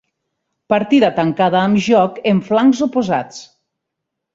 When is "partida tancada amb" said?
0.75-1.85